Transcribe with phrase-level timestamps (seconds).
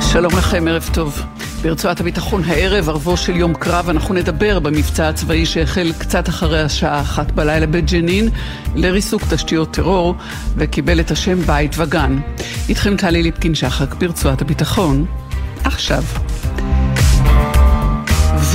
[0.00, 1.22] שלום לכם, ערב טוב.
[1.62, 7.00] ברצועת הביטחון הערב, ערבו של יום קרב, אנחנו נדבר במבצע הצבאי שהחל קצת אחרי השעה
[7.00, 8.28] אחת בלילה בג'נין
[8.74, 10.14] לריסוק תשתיות טרור
[10.56, 12.18] וקיבל את השם בית וגן.
[12.68, 15.06] איתכם טלי ליפקין שחק ברצועת הביטחון.
[15.64, 16.02] עכשיו.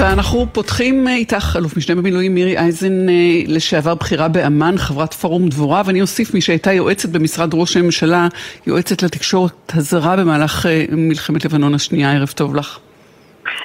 [0.02, 3.14] ואנחנו פותחים איתך, אלוף משנה במילואים מירי אייזן, אה,
[3.48, 8.28] לשעבר בכירה באמ"ן, חברת פורום דבורה, ואני אוסיף מי שהייתה יועצת במשרד ראש הממשלה,
[8.68, 12.14] יועצת לתקשורת הזרה במהלך אה, מלחמת לבנון השנייה.
[12.14, 12.80] ערב טוב לך.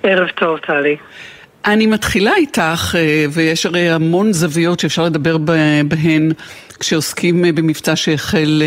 [0.02, 0.96] ערב טוב, טלי.
[1.64, 5.38] אני מתחילה איתך, אה, ויש הרי המון זוויות שאפשר לדבר
[5.88, 6.32] בהן
[6.80, 8.62] כשעוסקים במבצע שהחל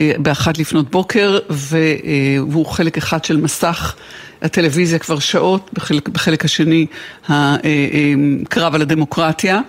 [0.00, 3.96] באחת לפנות בוקר, והוא חלק אחד של מסך
[4.42, 6.86] הטלוויזיה כבר שעות, בחלק, בחלק השני
[7.28, 9.60] הקרב על הדמוקרטיה.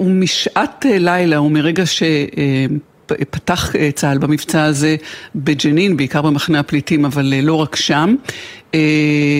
[0.00, 4.96] ומשעת לילה ומרגע שפתח צה"ל במבצע הזה
[5.34, 8.14] בג'נין, בעיקר במחנה הפליטים, אבל לא רק שם,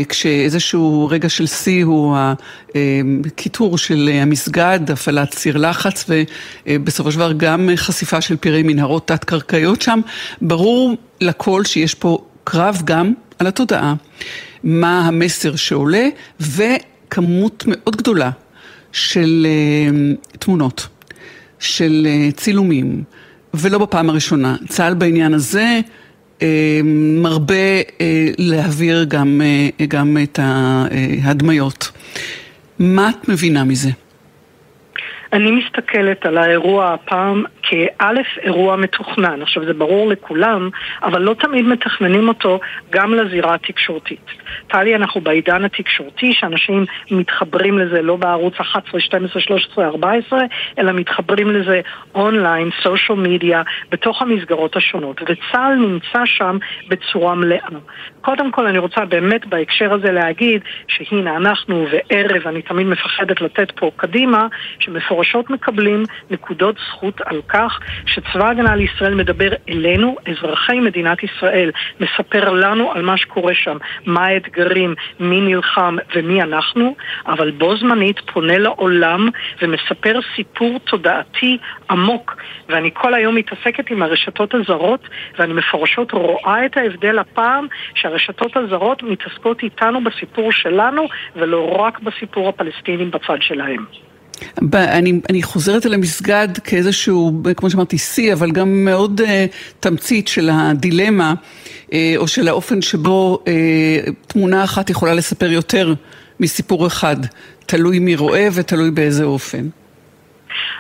[0.09, 2.17] כשאיזשהו רגע של שיא הוא
[3.27, 6.05] הקיטור של המסגד, הפעלת סיר לחץ
[6.67, 10.01] ובסופו של דבר גם חשיפה של פירי מנהרות תת-קרקעיות שם,
[10.43, 13.95] ברור לכל שיש פה קרב גם על התודעה,
[14.65, 16.09] מה המסר שעולה,
[16.41, 18.31] וכמות מאוד גדולה
[18.93, 19.47] של
[20.33, 20.87] uh, תמונות,
[21.59, 23.03] של uh, צילומים,
[23.55, 24.57] ולא בפעם הראשונה.
[24.69, 25.81] צה"ל בעניין הזה
[26.39, 26.43] uh,
[27.23, 28.01] מרבה uh,
[28.39, 29.41] להעביר גם,
[29.79, 31.91] uh, גם את ההדמיות.
[32.79, 33.91] מה את מבינה מזה?
[35.33, 39.43] אני מסתכלת על האירוע הפעם כאלף אירוע מתוכנן.
[39.43, 40.71] עכשיו זה ברור לכולם,
[41.03, 42.61] אבל לא תמיד מתכננים אותו
[42.91, 44.27] גם לזירה התקשורתית.
[44.67, 50.41] טלי, אנחנו בעידן התקשורתי, שאנשים מתחברים לזה לא בערוץ 11, 12, 13, 14,
[50.79, 51.81] אלא מתחברים לזה
[52.15, 55.21] אונליין, סושיאל מדיה, בתוך המסגרות השונות.
[55.23, 57.69] וצה"ל נמצא שם בצורה מלאה.
[58.21, 63.71] קודם כל אני רוצה באמת בהקשר הזה להגיד שהנה אנחנו וערב, אני תמיד מפחדת לתת
[63.71, 64.47] פה קדימה,
[65.17, 72.51] שמפורשות מקבלים נקודות זכות על כך שצבא הגנה לישראל מדבר אלינו, אזרחי מדינת ישראל, מספר
[72.51, 73.77] לנו על מה שקורה שם,
[74.07, 79.29] מה האתגרים, מי נלחם ומי אנחנו, אבל בו זמנית פונה לעולם
[79.63, 81.59] ומספר סיפור תודעתי
[81.91, 82.37] עמוק.
[82.69, 89.03] ואני כל היום מתעסקת עם הרשתות הזרות, ואני מפורשות רואה את ההבדל הפעם שהרשתות הזרות
[89.03, 91.07] מתעסקות איתנו בסיפור שלנו,
[91.37, 93.85] ולא רק בסיפור הפלסטינים בצד שלהם.
[94.75, 99.25] אני, אני חוזרת אל המסגד כאיזשהו, כמו שאמרתי, שיא, אבל גם מאוד uh,
[99.81, 101.35] תמצית של הדילמה,
[101.87, 103.49] uh, או של האופן שבו uh,
[104.27, 105.95] תמונה אחת יכולה לספר יותר
[106.41, 107.17] מסיפור אחד.
[107.67, 109.69] תלוי מי רואה ותלוי באיזה אופן.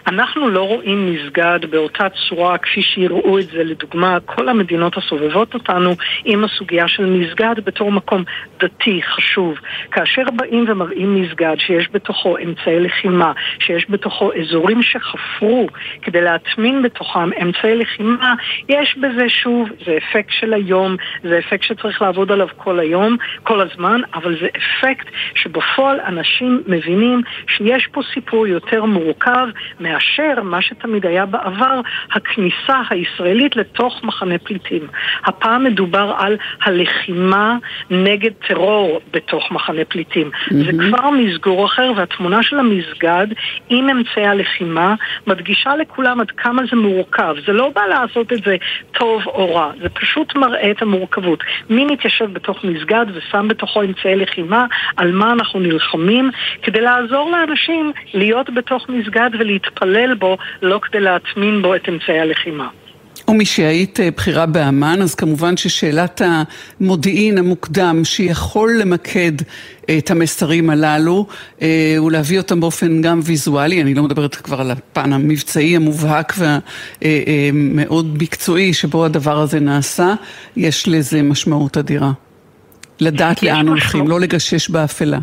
[0.06, 5.90] אנחנו לא רואים מסגד באותה צורה כפי שיראו את זה, לדוגמה, כל המדינות הסובבות אותנו
[6.24, 8.24] עם הסוגיה של מסגד בתור מקום
[8.60, 9.58] דתי חשוב.
[9.90, 15.66] כאשר באים ומראים מסגד שיש בתוכו אמצעי לחימה, שיש בתוכו אזורים שחפרו
[16.02, 18.34] כדי להטמין בתוכם אמצעי לחימה,
[18.68, 23.60] יש בזה שוב, זה אפקט של היום, זה אפקט שצריך לעבוד עליו כל היום, כל
[23.60, 29.46] הזמן, אבל זה אפקט שבפועל אנשים מבינים שיש פה סיפור יותר מורכב
[29.80, 31.80] מאשר מה שתמיד היה בעבר,
[32.12, 34.86] הכניסה הישראלית לתוך מחנה פליטים.
[35.24, 37.56] הפעם מדובר על הלחימה
[37.90, 40.30] נגד טרור בתוך מחנה פליטים.
[40.30, 40.54] Mm-hmm.
[40.54, 43.26] זה כבר מסגור אחר, והתמונה של המסגד
[43.68, 44.94] עם אמצעי הלחימה
[45.26, 47.34] מדגישה לכולם עד כמה זה מורכב.
[47.46, 48.56] זה לא בא לעשות את זה
[48.92, 51.44] טוב או רע, זה פשוט מראה את המורכבות.
[51.70, 54.66] מי מתיישב בתוך מסגד ושם בתוכו אמצעי לחימה,
[54.96, 56.30] על מה אנחנו נלחמים,
[56.62, 59.55] כדי לעזור לאנשים להיות בתוך מסגד ולהתפלל.
[59.56, 62.68] להתפלל בו, לא כדי להטמין בו את אמצעי הלחימה.
[63.28, 66.22] ומשהיית אה, בכירה באמ"ן, אז כמובן ששאלת
[66.80, 69.32] המודיעין המוקדם שיכול למקד
[69.88, 71.26] אה, את המסרים הללו
[71.62, 76.34] אה, ולהביא אותם באופן גם ויזואלי, אני לא מדברת כבר על הפן המבצעי המובהק
[77.02, 80.14] והמאוד מקצועי שבו הדבר הזה נעשה,
[80.56, 82.12] יש לזה משמעות אדירה.
[83.00, 85.18] לדעת לאן הולכים, לא לגשש באפלה.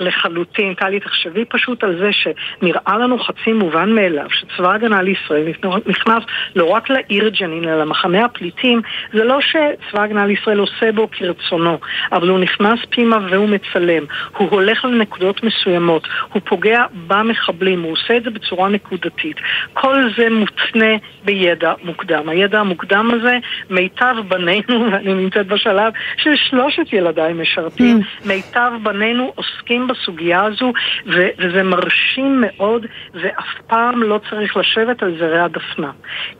[0.00, 0.74] לחלוטין.
[0.74, 5.46] טלי, תחשבי פשוט על זה שנראה לנו חצי מובן מאליו שצבא הגנה לישראל
[5.86, 6.22] נכנס
[6.56, 8.82] לא רק לעיר ג'נין, אלא למחנה הפליטים.
[9.12, 11.78] זה לא שצבא הגנה לישראל עושה בו כרצונו,
[12.12, 14.04] אבל הוא נכנס פנימה והוא מצלם.
[14.36, 19.36] הוא הולך לנקודות מסוימות, הוא פוגע במחבלים, הוא עושה את זה בצורה נקודתית.
[19.72, 22.28] כל זה מותנה בידע מוקדם.
[22.28, 23.38] הידע המוקדם הזה,
[23.70, 28.28] מיטב בנינו, ואני נמצאת בשלב של שלושת ילדיי משרתים, mm.
[28.28, 30.72] מיטב בנינו עוסקים עוסקים בסוגיה הזו,
[31.06, 35.90] ו- וזה מרשים מאוד, ואף פעם לא צריך לשבת על זרי הדפנה.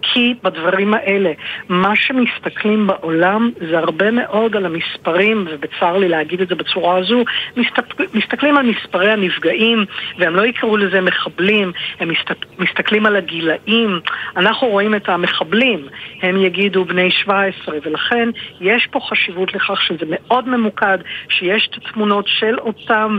[0.03, 1.33] כי בדברים האלה,
[1.69, 7.25] מה שמסתכלים בעולם זה הרבה מאוד על המספרים, ובצר לי להגיד את זה בצורה הזו,
[7.57, 9.85] מסתכל, מסתכלים על מספרי הנפגעים,
[10.19, 14.01] והם לא יקראו לזה מחבלים, הם מסתכל, מסתכלים על הגילאים.
[14.37, 15.87] אנחנו רואים את המחבלים,
[16.23, 18.29] הם יגידו בני 17, ולכן
[18.61, 20.99] יש פה חשיבות לכך שזה מאוד ממוקד,
[21.29, 23.19] שיש את התמונות של אותם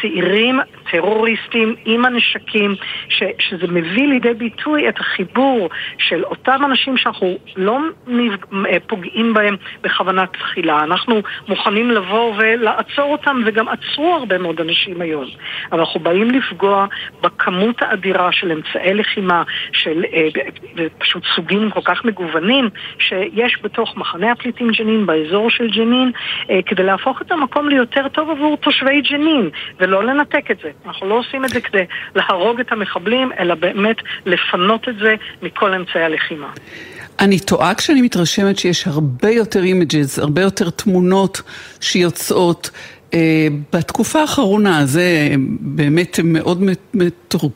[0.00, 0.60] צעירים,
[0.90, 2.74] טרוריסטים עם הנשקים,
[3.08, 5.68] ש, שזה מביא לידי ביטוי את החיבור
[5.98, 7.78] של אותם אנשים שאנחנו לא.
[8.72, 10.84] אה, פוגעים בהם בכוונת תחילה.
[10.84, 15.24] אנחנו מוכנים לבוא ולעצור אותם, וגם עצרו הרבה מאוד אנשים היום.
[15.72, 16.86] אבל אנחנו באים לפגוע
[17.22, 19.42] בכמות האדירה של אמצעי לחימה,
[19.72, 20.28] של אה,
[20.98, 22.68] פשוט סוגים כל כך מגוונים,
[22.98, 26.12] שיש בתוך מחנה הפליטים ג'נין, באזור של ג'נין,
[26.50, 29.31] אה, כדי להפוך את המקום ליותר טוב עבור תושבי ג'נין,
[29.80, 30.70] ולא לנתק את זה.
[30.86, 31.84] אנחנו לא עושים את זה כדי
[32.14, 33.96] להרוג את המחבלים, אלא באמת
[34.26, 36.48] לפנות את זה מכל אמצעי הלחימה.
[37.20, 41.42] אני טועה כשאני מתרשמת שיש הרבה יותר images, הרבה יותר תמונות
[41.80, 42.70] שיוצאות.
[43.12, 43.14] אה,
[43.72, 46.62] בתקופה האחרונה זה באמת מאוד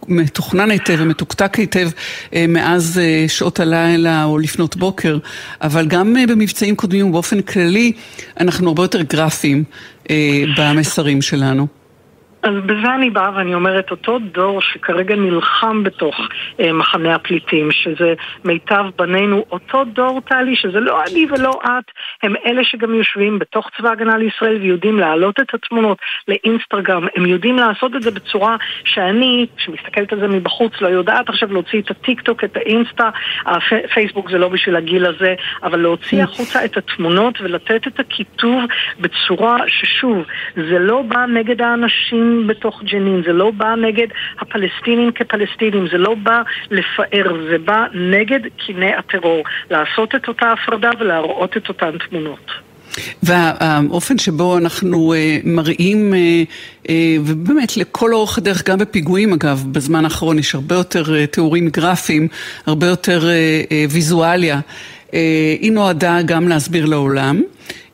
[0.09, 5.19] מתוכנן היטב ומתוקתק היטב אה, מאז אה, שעות הלילה או לפנות בוקר,
[5.63, 7.93] אבל גם במבצעים קודמים ובאופן כללי
[8.41, 9.65] אנחנו הרבה יותר גרפיים
[10.57, 11.67] במסרים שלנו.
[12.47, 16.21] אז בזה אני באה ואני אומרת, אותו דור שכרגע נלחם בתוך
[16.61, 18.15] אה, מחנה הפליטים, שזה
[18.45, 21.85] מיטב בנינו, אותו דור, טלי, שזה לא אני ולא את,
[22.23, 25.99] הם אלה שגם יושבים בתוך צבא הגנה לישראל ויודעים להעלות את התמונות
[26.29, 31.53] לאינסטגרם, הם יודעים לעשות את זה בצורה שאני, שמסתכלת על זה מבחוץ, לא יודעת עכשיו
[31.53, 33.11] להוציא את הטיק טוק, את האינסטה,
[33.47, 38.65] הפייסבוק זה לא בשביל הגיל הזה, אבל להוציא החוצה את התמונות ולתת את הכיתוב
[39.01, 44.07] בצורה ששוב, זה לא בא נגד האנשים בתוך ג'נין, זה לא בא נגד
[44.41, 50.91] הפלסטינים כפלסטינים, זה לא בא לפאר, זה בא נגד קיני הטרור, לעשות את אותה הפרדה
[51.01, 52.51] ולהראות את אותן תמונות.
[53.23, 55.17] והאופן שבו אנחנו uh,
[55.49, 56.91] מראים, uh, uh,
[57.27, 62.29] ובאמת לכל אורך הדרך, גם בפיגועים אגב, בזמן האחרון יש הרבה יותר תיאורים גרפיים,
[62.67, 63.21] הרבה יותר
[63.91, 64.61] ויזואליה.
[65.61, 67.43] היא נועדה גם להסביר לעולם.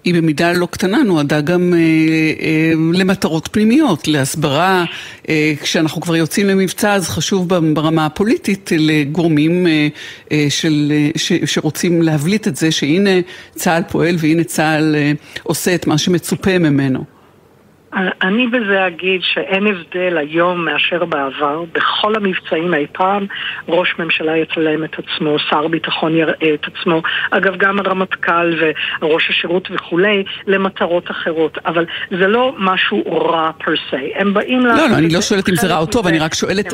[0.04, 4.84] היא במידה לא קטנה נועדה גם אה, אה, למטרות פנימיות, להסברה.
[5.28, 9.88] אה, כשאנחנו כבר יוצאים למבצע אז חשוב ברמה הפוליטית לגורמים אה,
[10.32, 13.20] אה, של, אה, ש, שרוצים להבליט את זה שהנה
[13.54, 15.12] צה"ל פועל והנה צה"ל אה,
[15.42, 17.21] עושה את מה שמצופה ממנו.
[18.22, 21.64] אני בזה אגיד שאין הבדל היום מאשר בעבר.
[21.72, 23.26] בכל המבצעים אי פעם
[23.68, 28.54] ראש ממשלה יצלם את עצמו, שר ביטחון יראה את עצמו, אגב גם הרמטכ"ל
[29.00, 31.58] וראש השירות וכולי, למטרות אחרות.
[31.66, 34.12] אבל זה לא משהו רע פר סי.
[34.14, 36.72] הם באים לא, לא, אני לא שואלת אם זה רע או טוב, אני רק שואלת,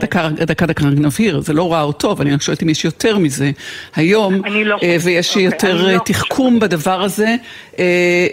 [0.00, 3.18] דקה, דקה, דקה, נבהיר, זה לא רע או טוב, אני רק שואלת אם יש יותר
[3.18, 3.50] מזה
[3.96, 7.36] היום, לא אה, ויש אוקיי, יותר לא תחכום בדבר הזה,
[7.78, 8.26] אה,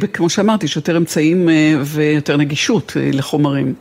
[0.00, 3.74] וכמו שאמרתי, יש יותר אמצעים אה, ויותר נגישות אה, לחומרים.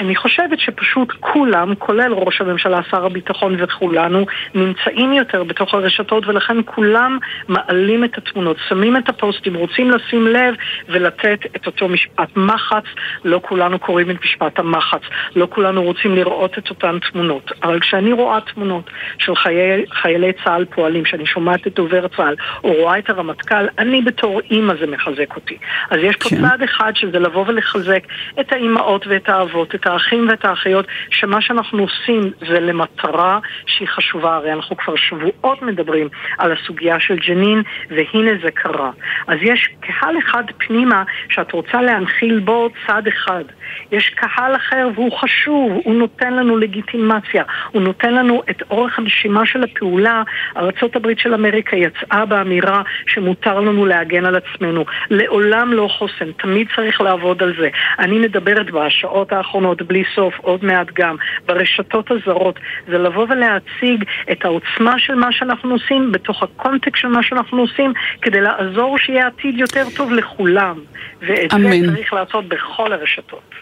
[0.00, 6.56] אני חושבת שפשוט כולם, כולל ראש הממשלה, שר הביטחון וכולנו, נמצאים יותר בתוך הרשתות ולכן
[6.64, 7.18] כולם
[7.48, 10.54] מעלים את התמונות, שמים את הפוסטים, רוצים לשים לב
[10.88, 12.84] ולתת את אותו משפט מחץ.
[13.24, 15.00] לא כולנו קוראים את משפט המחץ,
[15.36, 17.52] לא כולנו רוצים לראות את אותן תמונות.
[17.62, 22.72] אבל כשאני רואה תמונות של חיי, חיילי צה"ל פועלים, כשאני שומעת את דובר צה"ל או
[22.72, 25.56] רואה את הרמטכ"ל, אני בתור אימא זה מחזק אותי.
[25.90, 26.48] אז יש פה כן.
[26.48, 28.02] צעד אחד שזה לבוא ולחזק
[28.40, 34.34] את האימהות ואת האבות, את האחים ואת האחיות, שמה שאנחנו עושים זה למטרה שהיא חשובה.
[34.34, 38.90] הרי אנחנו כבר שבועות מדברים על הסוגיה של ג'נין, והנה זה קרה.
[39.26, 43.44] אז יש קהל אחד פנימה שאת רוצה להנחיל בו צד אחד.
[43.92, 49.46] יש קהל אחר והוא חשוב, הוא נותן לנו לגיטימציה, הוא נותן לנו את אורך הנשימה
[49.46, 50.22] של הפעולה.
[50.56, 54.84] ארה"ב של אמריקה יצאה באמירה שמותר לנו להגן על עצמנו.
[55.10, 57.68] לעולם לא חוסן, תמיד צריך לעבוד על זה.
[57.98, 62.58] אני מדברת בשעות האחרונות בלי סוף, עוד מעט גם, ברשתות הזרות,
[62.88, 67.92] זה לבוא ולהציג את העוצמה של מה שאנחנו עושים בתוך הקונטקסט של מה שאנחנו עושים,
[68.22, 70.78] כדי לעזור שיהיה עתיד יותר טוב לכולם.
[71.20, 71.86] ואת אמן.
[71.86, 73.54] זה צריך לעשות בכל הרשתות.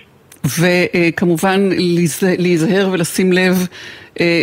[0.45, 1.69] וכמובן
[2.39, 3.67] להיזהר ולשים לב,
[4.21, 4.43] אה,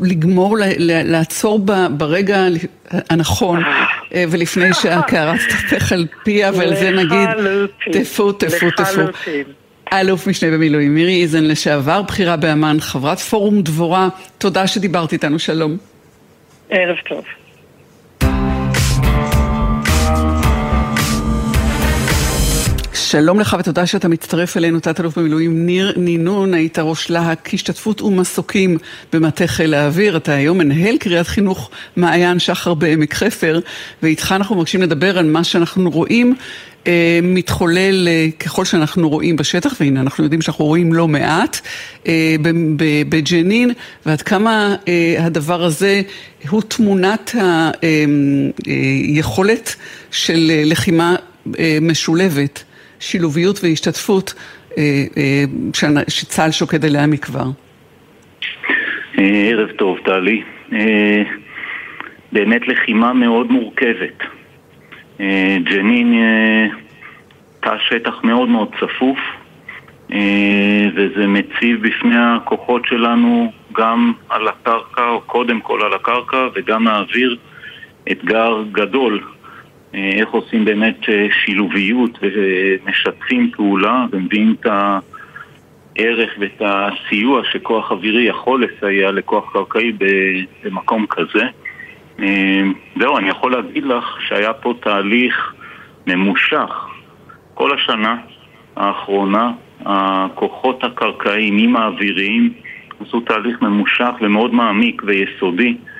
[0.00, 0.56] לגמור,
[1.04, 2.44] לעצור ברגע
[3.10, 3.62] הנכון,
[4.14, 7.28] אה, ולפני שהקערה תתהפך על פיה, ועל זה נגיד,
[7.92, 9.02] טפו, טפו, טפו.
[9.92, 15.76] אלוף משנה במילואים, מירי איזן לשעבר, בכירה באמ"ן, חברת פורום דבורה, תודה שדיברת איתנו, שלום.
[16.70, 17.24] ערב טוב.
[23.06, 28.78] שלום לך ותודה שאתה מצטרף אלינו, תת-אלוף במילואים ניר נינון, היית ראש להק השתתפות ומסוקים
[29.12, 33.60] במטה חיל האוויר, אתה היום מנהל קריית חינוך מעיין שחר בעמק חפר,
[34.02, 36.34] ואיתך אנחנו מבקשים לדבר על מה שאנחנו רואים
[36.86, 41.60] אה, מתחולל אה, ככל שאנחנו רואים בשטח, והנה אנחנו יודעים שאנחנו רואים לא מעט
[42.06, 42.36] אה,
[43.08, 43.70] בג'נין,
[44.06, 44.76] ועד כמה
[45.18, 46.02] הדבר הזה
[46.48, 47.34] הוא תמונת
[49.14, 49.76] היכולת
[50.10, 51.16] של לחימה
[51.80, 52.64] משולבת,
[53.00, 54.34] שילוביות והשתתפות
[56.08, 57.46] שצה"ל שוקד עליה מכבר.
[59.16, 60.42] ערב טוב, טלי.
[62.32, 64.22] באמת לחימה מאוד מורכבת.
[65.20, 66.66] אה, ג'נין אה,
[67.60, 69.18] תא שטח מאוד מאוד צפוף
[70.12, 76.84] אה, וזה מציב בפני הכוחות שלנו גם על הקרקע, או קודם כל על הקרקע וגם
[76.84, 77.36] מהאוויר
[78.12, 79.20] אתגר גדול
[79.96, 80.98] איך עושים באמת
[81.44, 89.92] שילוביות ומשתפים פעולה ומביאים את הערך ואת הסיוע שכוח אווירי יכול לסייע לכוח קרקעי
[90.64, 91.44] במקום כזה.
[92.20, 92.62] אה,
[93.00, 95.54] זהו, אני יכול להגיד לך שהיה פה תהליך
[96.06, 96.86] ממושך.
[97.54, 98.16] כל השנה
[98.76, 99.52] האחרונה
[99.84, 102.52] הכוחות הקרקעיים האוויריים
[103.00, 105.95] עשו תהליך ממושך ומאוד מעמיק ויסודי אה,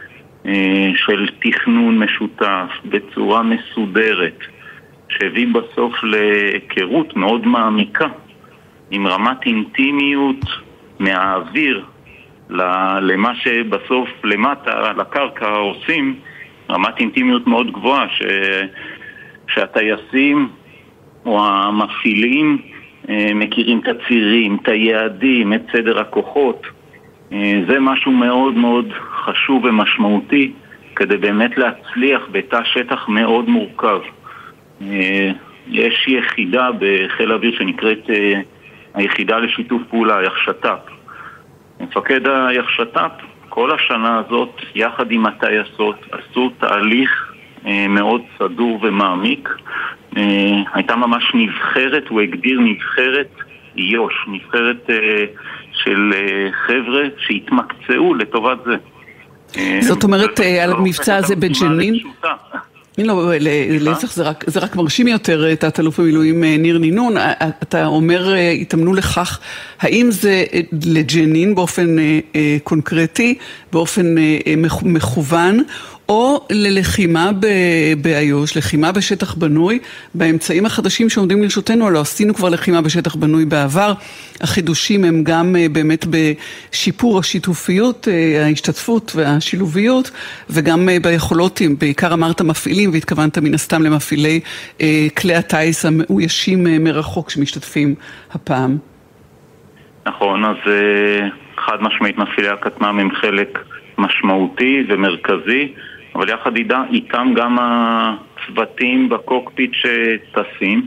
[0.97, 4.38] של תכנון משותף בצורה מסודרת
[5.09, 8.07] שהביא בסוף להיכרות מאוד מעמיקה
[8.91, 10.45] עם רמת אינטימיות
[10.99, 11.85] מהאוויר
[13.00, 16.15] למה שבסוף למטה, לקרקע, עושים
[16.71, 18.23] רמת אינטימיות מאוד גבוהה, ש...
[19.49, 20.49] שהטייסים
[21.26, 22.59] או המפעילים
[23.09, 26.67] אה, מכירים את הצירים, את היעדים, את סדר הכוחות.
[27.33, 28.92] אה, זה משהו מאוד מאוד
[29.25, 30.52] חשוב ומשמעותי
[30.97, 34.00] כדי באמת להצליח בתא שטח מאוד מורכב.
[34.83, 35.30] אה,
[35.68, 38.11] יש יחידה בחיל האוויר שנקראת
[38.95, 40.90] היחידה לשיתוף פעולה, יחשת"פ.
[41.80, 43.11] מפקד היחשת"פ
[43.56, 47.33] כל השנה הזאת, יחד עם הטייסות, עשו תהליך
[47.66, 49.49] אה, מאוד סדור ומעמיק.
[50.16, 53.30] אה, הייתה ממש נבחרת, הוא הגדיר נבחרת
[53.76, 55.25] איו"ש, נבחרת אה,
[55.87, 58.75] של אה, חבר'ה שהתמקצעו לטובת זה.
[59.57, 61.99] אה, זאת אומרת, אה, על המבצע הזה בג'נין?
[62.99, 63.33] לא,
[63.81, 67.14] להפך, זה, זה רק מרשים יותר, תת-אלוף במילואים ניר נינון.
[67.62, 69.40] אתה אומר, התאמנו לכך,
[69.81, 70.45] האם זה
[70.87, 71.97] לג'נין באופן
[72.64, 73.38] קונקרטי,
[73.73, 74.14] באופן
[74.83, 75.62] מכוון,
[76.09, 77.31] או ללחימה
[78.03, 79.79] באיו"ש, לחימה בשטח בנוי,
[80.15, 83.93] באמצעים החדשים שעומדים לרשותנו, הלוא עשינו כבר לחימה בשטח בנוי בעבר,
[84.41, 90.11] החידושים הם גם אה, באמת בשיפור השיתופיות, אה, ההשתתפות והשילוביות,
[90.51, 94.41] וגם אה, ביכולות, בעיקר אמרת מפעילים, והתכוונת מן הסתם למפעילי
[95.17, 97.95] כלי הטיס המאוישים מרחוק שמשתתפים
[98.33, 98.79] הפעם.
[100.07, 100.57] נכון, אז
[101.57, 103.59] חד משמעית מפעילי הכטמ"ם הם חלק
[103.99, 105.73] משמעותי ומרכזי.
[106.17, 106.53] אבל יחד
[106.93, 110.87] איתם גם הצוותים בקוקפיט שטסים.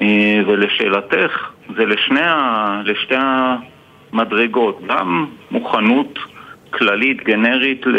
[0.00, 2.82] אה, ולשאלתך, זה לשני ה...
[2.84, 3.14] לשתי
[4.12, 6.18] המדרגות, גם מוכנות
[6.70, 7.96] כללית, גנרית, ל...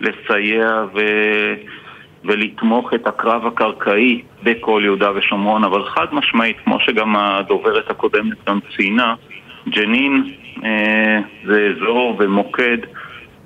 [0.00, 1.00] לסייע ו...
[2.24, 8.58] ולתמוך את הקרב הקרקעי בכל יהודה ושומרון, אבל חד משמעית, כמו שגם הדוברת הקודמת גם
[8.76, 9.14] ציינה,
[9.68, 12.78] ג'נין אה, זה אזור ומוקד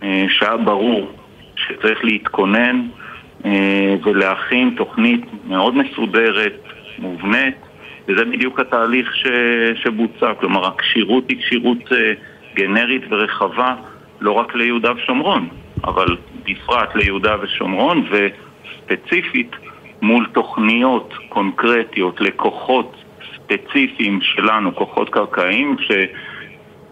[0.02, 1.17] אה, שהיה ברור
[1.66, 2.86] שצריך להתכונן
[3.44, 6.62] אה, ולהכין תוכנית מאוד מסודרת,
[6.98, 7.56] מובנית,
[8.08, 9.26] וזה בדיוק התהליך ש,
[9.82, 10.34] שבוצע.
[10.34, 12.12] כלומר, הכשירות היא כשירות אה,
[12.54, 13.74] גנרית ורחבה
[14.20, 15.48] לא רק ליהודה ושומרון,
[15.84, 19.50] אבל בפרט ליהודה ושומרון, וספציפית
[20.02, 22.96] מול תוכניות קונקרטיות לכוחות
[23.34, 25.76] ספציפיים שלנו, כוחות קרקעיים,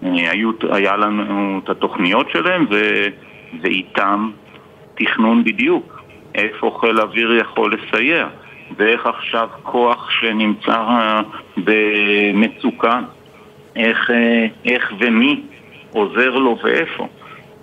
[0.03, 3.07] שהיה לנו את התוכניות שלהם, ו...
[3.63, 4.31] ואיתם
[4.97, 6.03] תכנון בדיוק,
[6.35, 8.29] איפה חיל האוויר יכול לסייע,
[8.77, 11.21] ואיך עכשיו כוח שנמצא אה,
[11.57, 13.01] במצוקה,
[13.77, 15.41] איך, אה, איך ומי
[15.93, 17.09] עוזר לו ואיפה.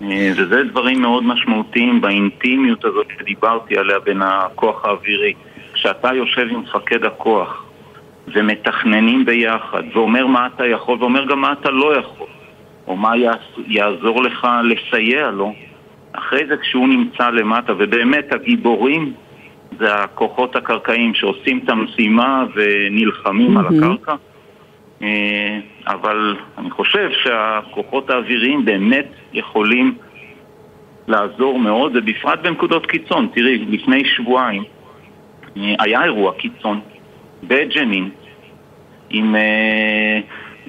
[0.02, 5.34] אה, וזה דברים מאוד משמעותיים באינטימיות הזאת שדיברתי עליה בין הכוח האווירי.
[5.74, 7.66] כשאתה יושב עם מפקד הכוח
[8.28, 12.28] ומתכננים ביחד ואומר מה אתה יכול ואומר גם מה אתה לא יכול
[12.88, 13.14] או מה
[13.68, 15.54] יעזור לך לסייע לו,
[16.14, 19.14] אחרי זה כשהוא נמצא למטה, ובאמת הגיבורים
[19.80, 23.60] זה הכוחות הקרקעיים שעושים את המשימה ונלחמים mm-hmm.
[23.60, 24.16] על הקרקע.
[25.02, 29.96] אה, אבל אני חושב שהכוחות האוויריים באמת יכולים
[31.08, 33.28] לעזור מאוד, ובפרט בנקודות קיצון.
[33.34, 34.64] תראי, לפני שבועיים
[35.58, 36.80] אה, היה אירוע קיצון
[37.44, 38.10] בג'נין,
[39.10, 40.20] עם אה,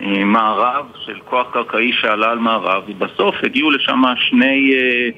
[0.02, 5.08] אה, מערב של כוח קרקעי שעלה על מערב, ובסוף הגיעו לשם שני אה,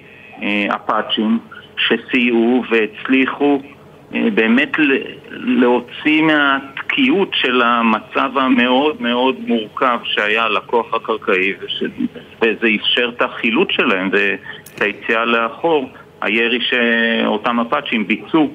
[0.68, 1.38] אפאצ'ים
[1.78, 3.60] שסייעו והצליחו
[4.14, 4.72] אה, באמת
[5.30, 11.52] להוציא מהתקיעות של המצב המאוד מאוד מורכב שהיה לכוח הקרקעי
[12.42, 15.90] וזה אפשר את החילוט שלהם ואת היציאה לאחור
[16.20, 18.50] הירי שאותם אפאצ'ים ביצעו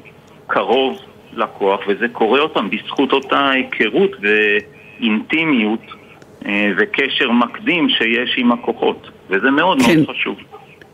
[0.47, 0.99] קרוב
[1.33, 5.85] לכוח וזה קורה אותם בזכות אותה היכרות ואינטימיות
[6.45, 9.95] אה, וקשר מקדים שיש עם הכוחות וזה מאוד כן.
[9.95, 10.35] מאוד חשוב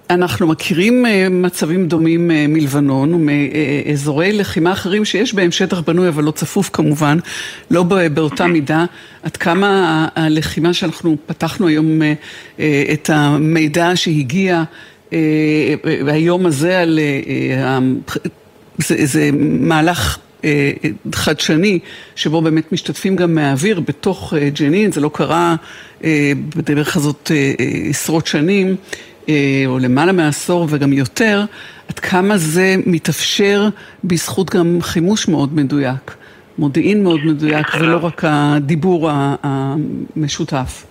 [0.10, 6.24] אנחנו מכירים אה, מצבים דומים אה, מלבנון ומאזורי לחימה אחרים שיש בהם שטח בנוי אבל
[6.24, 7.18] לא צפוף כמובן,
[7.72, 7.84] לא
[8.14, 8.48] באותה.
[8.48, 8.86] מידה.
[9.24, 12.02] עד כמה הלחימה שאנחנו פתחנו היום
[12.60, 14.64] אה, את המידע שהגיע
[16.08, 17.00] היום הזה על...
[18.78, 20.18] זה, זה מהלך
[21.16, 21.80] חדשני,
[22.16, 25.56] שבו באמת משתתפים גם מהאוויר בתוך ג'נין, זה לא קרה
[26.56, 27.32] בדרך הזאת
[27.90, 28.76] עשרות שנים.
[29.30, 31.42] אה, או למעלה מעשור וגם יותר,
[31.90, 33.68] עד כמה זה מתאפשר
[34.04, 36.16] בזכות גם חימוש מאוד מדויק,
[36.58, 39.10] מודיעין מאוד מדויק, ולא רק הדיבור
[39.44, 40.86] המשותף.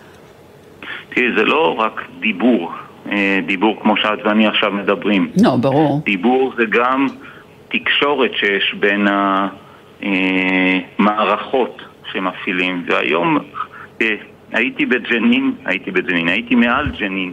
[1.14, 2.72] תראי, זה לא רק דיבור,
[3.10, 5.30] אה, דיבור כמו שאת ואני עכשיו מדברים.
[5.42, 6.02] לא, ברור.
[6.04, 7.06] דיבור זה גם
[7.68, 9.06] תקשורת שיש בין
[10.98, 13.38] המערכות שמפעילים, והיום
[14.02, 14.14] אה,
[14.52, 17.32] הייתי בג'נין, הייתי בג'נין, הייתי מעל ג'נין.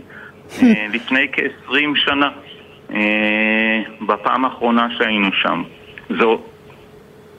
[0.63, 2.29] אה, לפני כ-20 שנה,
[2.93, 5.63] אה, בפעם האחרונה שהיינו שם.
[6.19, 6.41] זו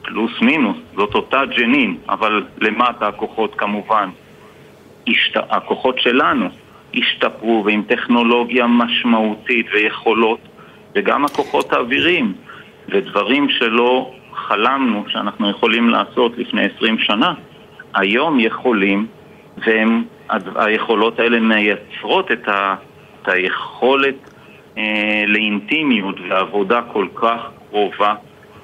[0.01, 4.09] פלוס מינוס, זאת אותה ג'נין, אבל למטה הכוחות כמובן,
[5.07, 5.37] השת...
[5.49, 6.49] הכוחות שלנו
[6.95, 10.39] השתפרו ועם טכנולוגיה משמעותית ויכולות,
[10.95, 12.33] וגם הכוחות האוויריים,
[12.89, 17.33] ודברים שלא חלמנו שאנחנו יכולים לעשות לפני 20 שנה,
[17.93, 19.07] היום יכולים,
[19.57, 22.75] והיכולות האלה מייצרות את ה...
[23.25, 24.15] את היכולת
[24.77, 28.15] אה, לאינטימיות ועבודה כל כך קרובה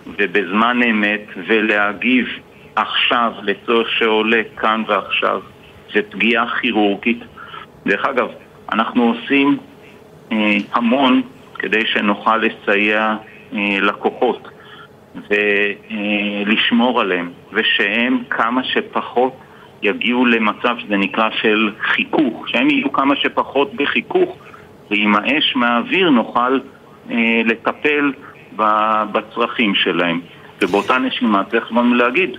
[0.08, 2.28] ובזמן אמת ולהגיב
[2.76, 5.42] עכשיו לצורך שעולה כאן ועכשיו
[5.94, 7.20] זה פגיעה כירורגית.
[7.86, 8.28] דרך אגב,
[8.74, 9.58] אנחנו עושים
[10.32, 11.22] אה, המון
[11.54, 13.16] כדי שנוכל לסייע
[13.54, 14.48] אה, לקוחות
[15.16, 19.34] ולשמור אה, עליהם ושהם כמה שפחות
[19.82, 24.38] יגיעו למצב שזה נקרא של חיכוך, שהם יהיו כמה שפחות בחיכוך
[24.92, 26.60] ועם האש מהאוויר נוכל
[27.12, 28.12] אה, לטפל
[29.12, 30.22] בצרכים שלהם.
[30.62, 32.38] ובאותה נשימה צריך גם להגיד,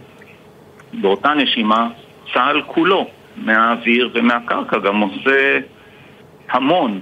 [0.92, 1.88] באותה נשימה
[2.34, 5.58] צה"ל כולו, מהאוויר ומהקרקע, גם עושה
[6.50, 7.00] המון.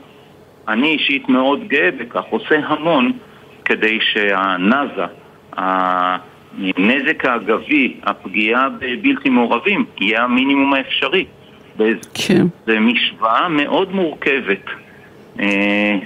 [0.68, 3.12] אני אישית מאוד גאה בכך, עושה המון
[3.64, 5.04] כדי שהנאזה,
[5.52, 11.24] הנזק האגבי, הפגיעה בבלתי מעורבים, יהיה המינימום האפשרי.
[12.14, 12.46] כן.
[12.66, 14.64] זו משוואה מאוד מורכבת.
[15.40, 15.98] אה,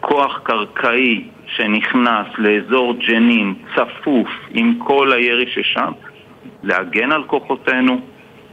[0.00, 5.92] כוח קרקעי שנכנס לאזור ג'נין צפוף עם כל הירי ששם,
[6.62, 8.00] להגן על כוחותינו,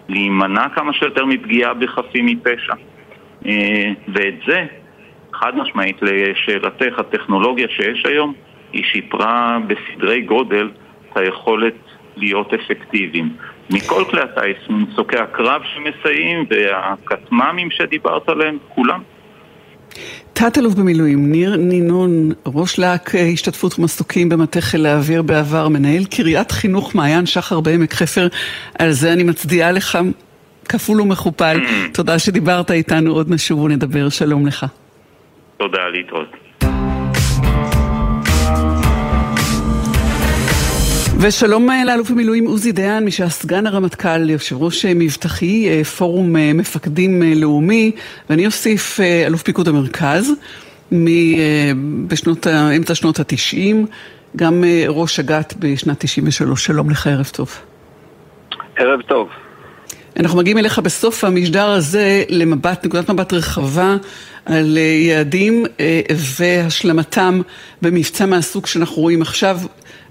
[0.09, 2.73] להימנע כמה שיותר מפגיעה בחפים מפשע.
[3.45, 4.65] אה, ואת זה,
[5.33, 8.33] חד משמעית לשאלתך, הטכנולוגיה שיש היום,
[8.73, 10.69] היא שיפרה בסדרי גודל
[11.11, 11.73] את היכולת
[12.17, 13.29] להיות אפקטיביים.
[13.69, 19.01] מכל כלי הטיס, מסוקי הקרב שמסייעים והכטמ"מים שדיברת עליהם, כולם.
[20.33, 26.51] תת-אלוף במילואים, ניר נינון, ראש להק אה, השתתפות מסוקים במטה חיל האוויר בעבר, מנהל קריית
[26.51, 28.27] חינוך מעיין שחר בעמק חפר,
[28.79, 29.97] על זה אני מצדיעה לך
[30.69, 31.59] כפול ומכופל.
[31.93, 34.65] תודה שדיברת איתנו, עוד נשוב ונדבר, שלום לך.
[35.57, 36.49] תודה, להתראות.
[41.21, 45.83] ושלום אה, לאלוף במילואים עוזי דיין, מי שהיה סגן הרמטכ"ל, יושב ראש אה, מבטחי, אה,
[45.83, 47.91] פורום מפקדים לאומי,
[48.29, 50.31] ואני אוסיף אלוף פיקוד המרכז,
[52.07, 53.85] בשנות, אמצע שנות התשעים,
[54.35, 56.65] גם ראש אג"ת בשנת 93.
[56.65, 57.59] שלום לך, ערב טוב.
[58.77, 59.29] ערב טוב.
[60.19, 63.95] אנחנו מגיעים אליך בסוף המשדר הזה למבט, נקודת מבט רחבה
[64.45, 65.65] על יעדים
[66.15, 67.41] והשלמתם
[67.81, 69.59] במבצע מהסוג שאנחנו רואים עכשיו.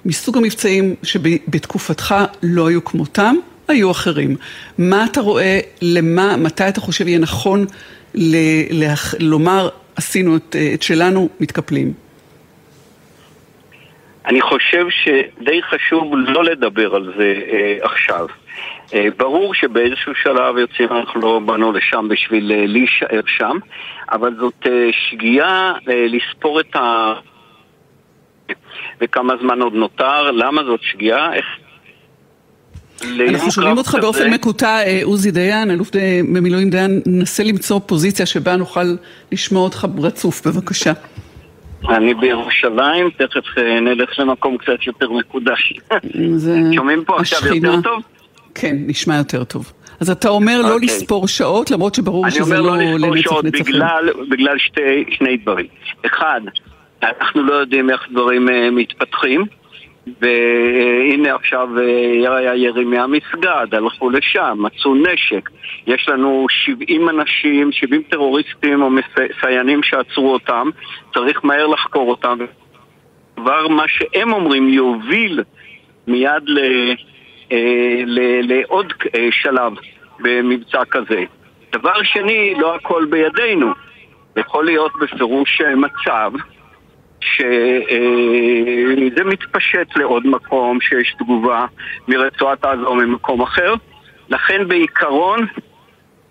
[0.04, 3.34] מסוג המבצעים שבתקופתך לא היו כמותם,
[3.68, 4.36] היו אחרים.
[4.78, 7.66] מה אתה רואה, למה, מתי אתה חושב יהיה נכון
[8.14, 11.92] ל- ל- לומר עשינו את, את שלנו, מתקפלים?
[14.26, 18.26] אני חושב שדי חשוב לא לדבר על זה אה, עכשיו.
[18.94, 23.56] אה, ברור שבאיזשהו שלב יוצאים אנחנו לא באנו לשם בשביל אה, להישאר שם,
[24.10, 27.14] אבל זאת אה, שגיאה אה, לספור את ה...
[29.00, 31.44] וכמה זמן עוד נותר, למה זאת שגיאה, איך...
[33.28, 35.90] אנחנו שומעים אותך באופן מקוטע, עוזי דיין, אלוף
[36.32, 38.94] במילואים דיין, ננסה למצוא פוזיציה שבה נוכל
[39.32, 40.92] לשמוע אותך רצוף, בבקשה.
[41.88, 45.72] אני בירושלים, תכף נלך למקום קצת יותר מקודש.
[46.76, 48.02] שומעים פה עכשיו יותר טוב?
[48.54, 49.72] כן, נשמע יותר טוב.
[50.00, 50.86] אז אתה אומר לא אוקיי.
[50.86, 52.84] לספור שעות, למרות שברור שזה לא לנצח נצחים.
[52.84, 55.66] אני אומר לא לספור שעות בגלל, בגלל שתי, שני דברים.
[56.06, 56.40] אחד,
[57.02, 59.44] אנחנו לא יודעים איך דברים uh, מתפתחים,
[60.20, 61.80] והנה עכשיו uh,
[62.30, 65.50] היה ירי מהמסגד, הלכו לשם, מצאו נשק.
[65.86, 70.70] יש לנו 70 אנשים, 70 טרוריסטים או מסיינים שעצרו אותם,
[71.14, 72.38] צריך מהר לחקור אותם.
[73.36, 75.40] כבר מה שהם אומרים יוביל
[76.06, 76.58] מיד ל...
[77.52, 78.02] אה,
[78.42, 79.72] לעוד אה, שלב
[80.20, 81.24] במבצע כזה.
[81.72, 83.72] דבר שני, לא הכל בידינו.
[84.36, 86.32] יכול להיות בפירוש אה, מצב
[87.20, 87.44] שזה
[89.24, 91.66] מתפשט לעוד מקום, שיש תגובה
[92.08, 93.74] מרצועת עזה או ממקום אחר.
[94.28, 95.46] לכן בעיקרון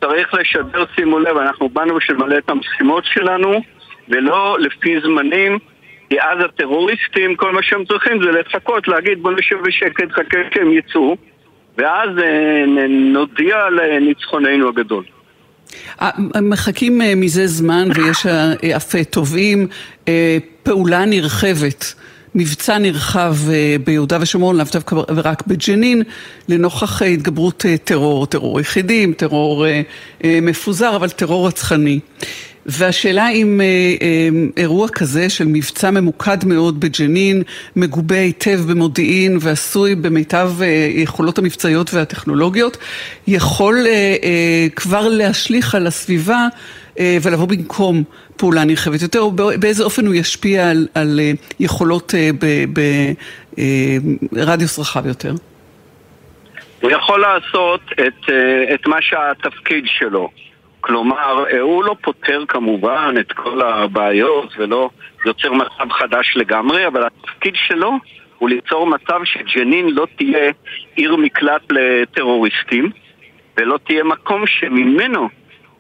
[0.02, 3.62] צריך לשדר, שימו לב, אנחנו באנו בשביל למלא את המשימות שלנו
[4.10, 5.58] ולא לפי זמנים
[6.10, 10.72] כי אז הטרוריסטים, כל מה שהם צריכים זה לחכות, להגיד בוא נשב בשקט, חכה שהם
[10.72, 11.18] יצאו,
[11.78, 15.04] ואז אה, נודיע על ניצחוננו הגדול.
[16.02, 16.10] אה,
[16.42, 18.26] מחכים אה, מזה זמן ויש
[18.76, 19.68] אף תובעים
[20.64, 21.94] פעולה נרחבת.
[22.36, 23.36] מבצע נרחב
[23.84, 26.04] ביהודה ושומרון, לאו דווקא רק בג'נין,
[26.50, 29.66] לנוכח התגברות טרור, טרור יחידים, טרור
[30.24, 32.00] מפוזר, אבל טרור רצחני.
[32.68, 33.66] והשאלה אם אה,
[34.02, 37.44] אה, אירוע כזה של מבצע ממוקד מאוד בג'נין,
[37.76, 42.78] מגובה היטב במודיעין ועשוי במיטב אה, יכולות המבצעיות והטכנולוגיות,
[43.28, 43.92] יכול אה,
[44.24, 46.48] אה, כבר להשליך על הסביבה
[47.00, 48.04] אה, ולבוא במקום
[48.38, 52.30] פעולה נרחבת יותר, או באיזה אופן הוא ישפיע על, על אה, יכולות אה,
[54.32, 55.34] ברדיוס אה, רחב יותר?
[56.82, 60.30] הוא יכול לעשות את, אה, את מה שהתפקיד שלו.
[60.88, 64.90] כלומר, אה, הוא לא פותר כמובן את כל הבעיות ולא
[65.26, 67.92] יוצר מצב חדש לגמרי, אבל התפקיד שלו
[68.38, 70.52] הוא ליצור מצב שג'נין לא תהיה
[70.96, 72.90] עיר מקלט לטרוריסטים
[73.58, 75.30] ולא תהיה מקום שממנו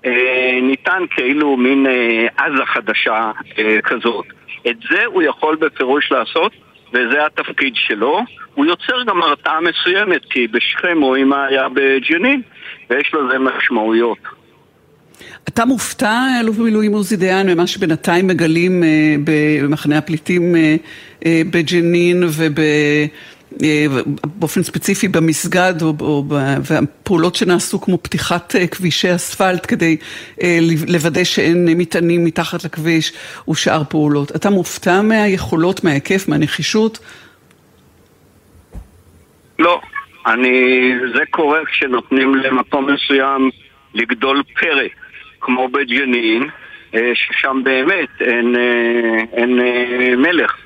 [0.05, 4.25] אה, ניתן כאילו מין אה, עזה חדשה אה, כזאת.
[4.67, 6.51] את זה הוא יכול בפירוש לעשות
[6.93, 8.21] וזה התפקיד שלו.
[8.53, 12.41] הוא יוצר גם הרתעה מסוימת כי בשכם רואים מה היה בג'נין
[12.89, 14.36] ויש לזה משמעויות.
[15.47, 20.75] אתה מופתע, אלוף במילואים עוזי דיין, ממה שבינתיים מגלים אה, במחנה הפליטים אה,
[21.25, 22.23] אה, בג'נין
[23.51, 26.23] ובאופן ספציפי במסגד, או, או,
[26.63, 29.97] והפעולות שנעשו כמו פתיחת כבישי אספלט כדי
[30.87, 33.13] לוודא שאין מטענים מתחת לכביש
[33.49, 34.35] ושאר פעולות.
[34.35, 36.99] אתה מופתע מהיכולות, מההיקף, מהנחישות?
[39.59, 39.81] לא.
[40.27, 43.49] אני, זה קורה כשנותנים למקום מסוים
[43.93, 44.83] לגדול פרא.
[45.47, 46.49] כמו בג'נין,
[46.95, 50.57] אה, ששם באמת אין, אה, אין אה, מלך.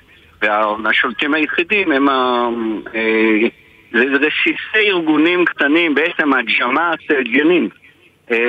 [0.84, 2.48] והשולטים היחידים הם ה...
[3.92, 7.70] זה רסיסי ארגונים קטנים, בעצם הג'מאט ג'נין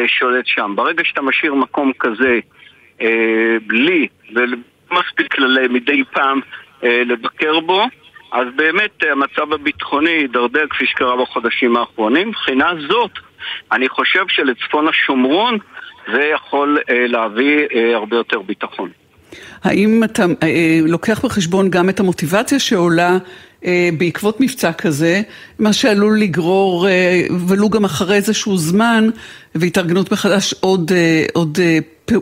[0.06, 0.72] שולט שם.
[0.76, 2.38] ברגע שאתה משאיר מקום כזה
[3.66, 5.38] בלי, ומספיק
[5.70, 6.40] מדי פעם
[6.82, 7.84] לבקר בו,
[8.32, 12.28] אז באמת המצב הביטחוני יידרדר כפי שקרה בחודשים האחרונים.
[12.28, 13.18] מבחינה זאת,
[13.72, 15.58] אני חושב שלצפון השומרון
[16.12, 18.90] זה יכול אה, להביא אה, הרבה יותר ביטחון.
[19.62, 23.18] האם אתה אה, לוקח בחשבון גם את המוטיבציה שעולה
[23.98, 25.22] בעקבות מבצע כזה,
[25.58, 26.86] מה שעלול לגרור,
[27.48, 29.08] ולו גם אחרי איזשהו זמן,
[29.54, 30.92] והתארגנות מחדש עוד,
[31.32, 31.58] עוד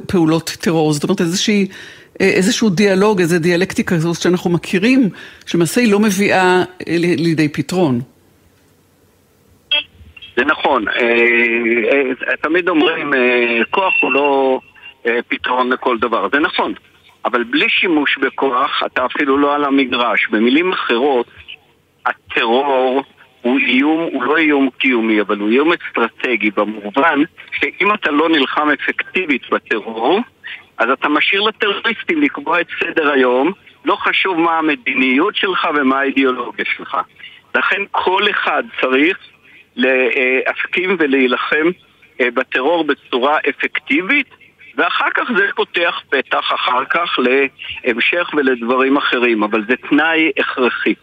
[0.06, 0.92] פעולות טרור.
[0.92, 1.66] זאת אומרת איזושהי,
[2.20, 5.08] איזשהו דיאלוג, איזו דיאלקטיקה כזאת שאנחנו מכירים,
[5.46, 8.00] שלמעשה היא לא מביאה לידי פתרון.
[10.40, 10.88] זה נכון.
[10.88, 10.94] אה,
[12.28, 14.60] אה, תמיד אומרים, אה, כוח הוא לא
[15.28, 16.28] פתרון לכל דבר.
[16.32, 16.72] זה נכון.
[17.24, 20.28] אבל בלי שימוש בכוח, אתה אפילו לא על המגרש.
[20.30, 21.26] במילים אחרות,
[22.06, 23.02] הטרור
[23.42, 27.22] הוא איום, הוא לא איום קיומי, אבל הוא איום אסטרטגי במובן
[27.52, 30.20] שאם אתה לא נלחם אפקטיבית בטרור,
[30.78, 33.52] אז אתה משאיר לטרוריסטים לקבוע את סדר היום,
[33.84, 36.96] לא חשוב מה המדיניות שלך ומה האידיאולוגיה שלך.
[37.54, 39.18] לכן כל אחד צריך
[39.76, 41.70] להסכים ולהילחם
[42.20, 44.26] אה, בטרור בצורה אפקטיבית
[44.76, 50.94] ואחר כך זה פותח פתח אחר כך להמשך ולדברים אחרים, אבל זה תנאי הכרחי.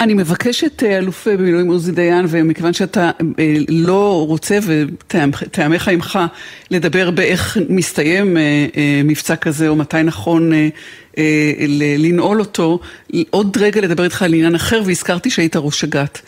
[0.00, 6.18] אני מבקשת, אה, אלוף במילואים עוזי דיין, ומכיוון שאתה אה, לא רוצה וטעמך עמך
[6.70, 8.36] לדבר באיך מסתיים
[9.04, 10.52] מבצע כזה או מתי נכון
[11.98, 12.78] לנעול אותו.
[13.30, 16.20] עוד רגע לדבר איתך על עניין אחר, והזכרתי שהיית ראש אג"ת.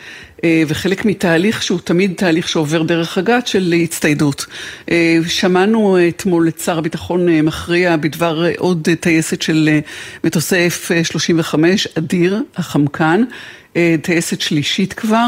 [0.69, 4.47] וחלק מתהליך שהוא תמיד תהליך שעובר דרך אג"ת של הצטיידות.
[5.27, 9.79] שמענו אתמול את שר הביטחון מכריע בדבר עוד טייסת של
[10.25, 11.55] מטוסי F-35,
[11.99, 13.25] אדיר, החמקן,
[14.03, 15.27] טייסת שלישית כבר.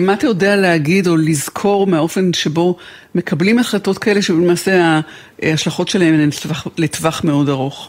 [0.00, 2.76] מה אתה יודע להגיד או לזכור מהאופן שבו
[3.14, 5.00] מקבלים החלטות כאלה שבמעשה
[5.42, 7.88] ההשלכות שלהן הן לטווח, לטווח מאוד ארוך?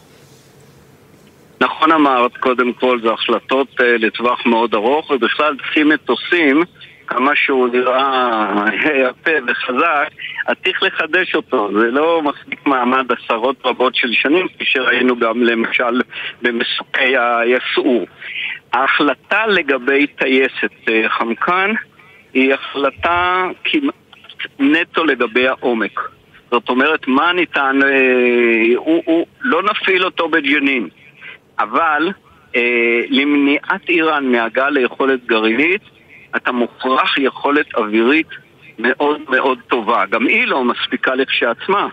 [1.66, 6.64] נכון אמרת, קודם כל זה החלטות uh, לטווח מאוד ארוך ובכלל צריכים מטוסים
[7.08, 10.10] כמה שהוא נראה יפה וחזק,
[10.48, 11.70] אז צריך לחדש אותו.
[11.80, 16.02] זה לא מספיק מעמד עשרות רבות של שנים, כפי שראינו גם למשל
[16.42, 18.06] במסוקי היסעור.
[18.74, 21.72] ההחלטה לגבי טייסת אה, חמקן
[22.34, 23.96] היא החלטה כמעט
[24.60, 26.00] נטו לגבי העומק.
[26.52, 30.90] זאת אומרת, מה ניתן, אה, הוא, הוא, לא נפעיל אותו בג'נין,
[31.60, 32.12] אבל
[32.56, 35.82] אה, למניעת איראן מהגעה ליכולת גרעינית,
[36.36, 38.28] אתה מוכרח יכולת אווירית
[38.80, 40.06] מאוד מאוד טובה.
[40.06, 41.88] גם היא לא מספיקה לכשעצמה,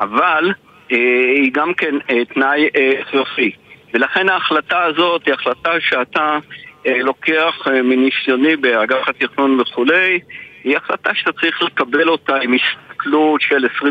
[0.00, 0.52] אבל
[0.92, 0.96] אה,
[1.34, 2.68] היא גם כן אה, תנאי
[3.00, 3.50] הכרחי.
[3.50, 6.38] אה, ולכן ההחלטה הזאת היא החלטה שאתה
[6.86, 10.20] אה, לוקח אה, מניסיוני באגף התכנון וכולי,
[10.64, 13.86] היא החלטה שאתה צריך לקבל אותה עם הסתכלות של 20-30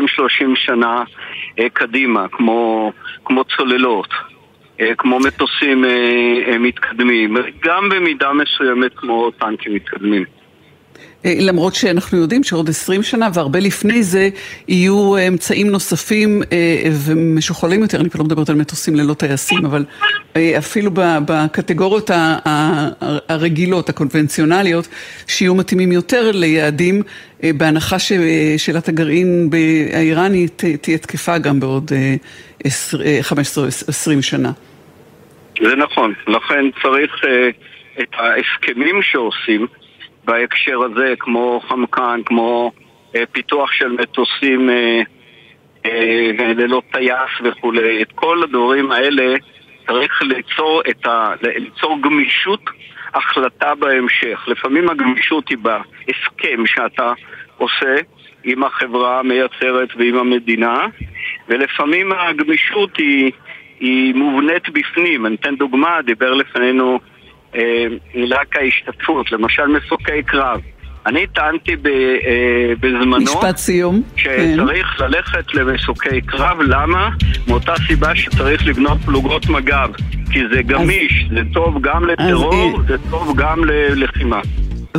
[0.54, 1.04] שנה
[1.58, 2.92] אה, קדימה, כמו,
[3.24, 4.35] כמו צוללות, אה,
[4.98, 5.90] כמו מטוסים אה,
[6.46, 10.24] אה, מתקדמים, גם במידה מסוימת כמו טנקים מתקדמים.
[11.24, 14.28] אה, למרות שאנחנו יודעים שעוד עשרים שנה והרבה לפני זה
[14.68, 19.84] יהיו אמצעים נוספים אה, ומשוכללים יותר, אני כבר לא מדברת על מטוסים ללא טייסים, אבל
[20.36, 20.90] אה, אפילו
[21.26, 22.10] בקטגוריות
[23.28, 24.88] הרגילות, הקונבנציונליות,
[25.26, 27.02] שיהיו מתאימים יותר ליעדים,
[27.42, 29.50] בהנחה ששאלת הגרעין
[29.92, 31.92] האיראנית תהיה תקפה גם בעוד
[32.62, 32.66] 15-20
[34.20, 34.52] שנה.
[35.62, 37.12] זה נכון, לכן צריך
[38.00, 39.66] את ההסכמים שעושים
[40.26, 42.72] בהקשר הזה, כמו חמקן, כמו
[43.16, 45.00] אה, פיתוח של מטוסים אה,
[45.86, 48.02] אה, ללא טייס וכולי.
[48.02, 49.34] את כל הדברים האלה
[49.86, 52.60] צריך ליצור, ה, ליצור גמישות
[53.14, 54.44] החלטה בהמשך.
[54.48, 57.12] לפעמים הגמישות היא בהסכם שאתה
[57.56, 57.96] עושה
[58.44, 60.86] עם החברה המייצרת ועם המדינה,
[61.48, 63.32] ולפעמים הגמישות היא,
[63.80, 65.26] היא מובנית בפנים.
[65.26, 67.00] אני אתן דוגמה, דיבר לפנינו
[68.30, 70.60] רק ההשתתפות, למשל מסוקי קרב.
[71.06, 74.02] אני טענתי אה, בזמנו משפט סיום.
[74.16, 75.04] שצריך כן.
[75.04, 77.08] ללכת למסוקי קרב, למה?
[77.48, 79.90] מאותה סיבה שצריך לבנות פלוגות מג"ב
[80.32, 81.34] כי זה גמיש, אז...
[81.34, 82.86] זה טוב גם לטרור, אז...
[82.88, 84.40] זה טוב גם ללחימה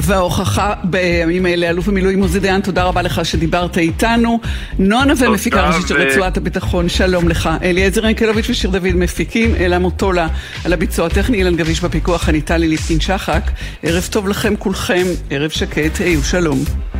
[0.02, 4.40] וההוכחה בימים האלה, אלוף המילואים עוזי דיין, תודה רבה לך שדיברת איתנו.
[4.80, 7.50] נועה נווה, מפיקה ראשית של רצועת הביטחון, שלום לך.
[7.64, 10.28] אליעזר ינקלוביץ' ושיר דוד מפיקים, אלה מוטולה
[10.66, 13.52] על הביצוע הטכני, אילן גביש בפיקוח, אני טלי ליפקין שחק.
[13.84, 16.97] ערב טוב לכם כולכם, ערב שקט, היו שלום.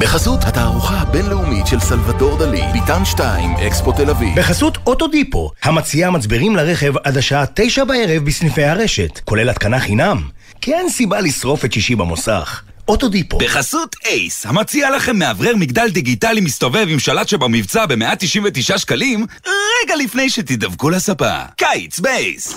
[0.00, 4.38] בחסות התערוכה הבינלאומית של סלבדור דלי, ביתן 2, אקספו תל אביב.
[4.38, 10.22] בחסות אוטודיפו, המציעה מצברים לרכב עד השעה תשע בערב בסניפי הרשת, כולל התקנה חינם.
[10.60, 12.62] כי אין סיבה לשרוף את שישי במוסך.
[12.88, 13.38] אוטודיפו.
[13.38, 20.30] בחסות אייס, המציע לכם מאוורר מגדל דיגיטלי מסתובב עם שלט שבמבצע ב-199 שקלים, רגע לפני
[20.30, 21.38] שתדבקו לספה.
[21.56, 22.54] קיץ באייס.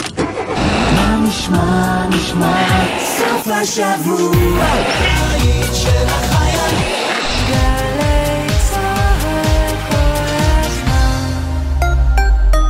[0.96, 2.66] מה נשמע, נשמע,
[3.18, 4.66] סוף השבוע,
[5.74, 6.33] של החיילים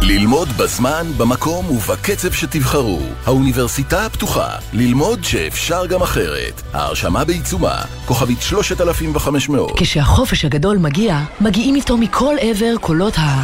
[0.08, 3.00] ללמוד בזמן, במקום ובקצב שתבחרו.
[3.26, 6.62] האוניברסיטה הפתוחה, ללמוד שאפשר גם אחרת.
[6.74, 9.72] ההרשמה בעיצומה, כוכבית 3500.
[9.80, 13.44] כשהחופש הגדול מגיע, מגיעים איתו מכל עבר קולות ה...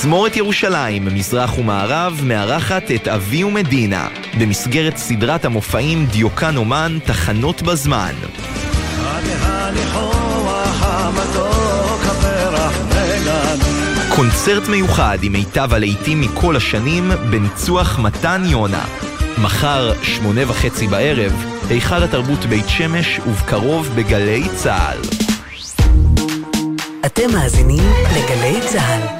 [0.00, 4.08] תזמורת ירושלים, מזרח ומערב, מארחת את אבי ומדינה,
[4.38, 8.14] במסגרת סדרת המופעים דיוקן אומן, תחנות בזמן.
[14.16, 18.84] קונצרט מיוחד עם מיטב הלהיטים מכל השנים, בניצוח מתן יונה.
[19.42, 24.98] מחר, שמונה וחצי בערב, היכל התרבות בית שמש, ובקרוב בגלי צה"ל.
[27.06, 27.82] אתם מאזינים
[28.16, 29.10] לגלי צה"ל.